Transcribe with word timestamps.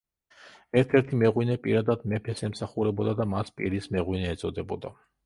ერთ-ერთი 0.79 1.19
მეღვინე 1.23 1.57
პირადად 1.67 2.05
მეფეს 2.13 2.41
ემსახურებოდა 2.47 3.13
და 3.21 3.29
მას 3.35 3.55
„პირის 3.61 3.89
მეღვინე“ 3.97 4.33
ეწოდებოდა. 4.39 4.97